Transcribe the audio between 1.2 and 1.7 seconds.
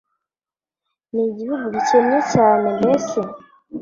igihugu